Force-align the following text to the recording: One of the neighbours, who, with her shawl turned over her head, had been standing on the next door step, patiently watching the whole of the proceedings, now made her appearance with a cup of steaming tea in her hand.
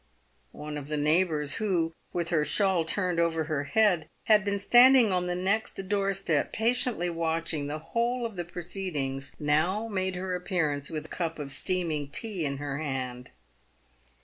One 0.55 0.79
of 0.79 0.87
the 0.87 0.97
neighbours, 0.97 1.57
who, 1.57 1.93
with 2.11 2.29
her 2.29 2.43
shawl 2.43 2.83
turned 2.83 3.19
over 3.19 3.43
her 3.43 3.65
head, 3.65 4.09
had 4.23 4.43
been 4.43 4.59
standing 4.59 5.11
on 5.11 5.27
the 5.27 5.35
next 5.35 5.73
door 5.87 6.11
step, 6.15 6.51
patiently 6.51 7.07
watching 7.07 7.67
the 7.67 7.77
whole 7.77 8.25
of 8.25 8.35
the 8.35 8.43
proceedings, 8.43 9.33
now 9.39 9.87
made 9.87 10.15
her 10.15 10.33
appearance 10.33 10.89
with 10.89 11.05
a 11.05 11.09
cup 11.09 11.37
of 11.37 11.51
steaming 11.51 12.07
tea 12.07 12.45
in 12.45 12.57
her 12.57 12.79
hand. 12.79 13.29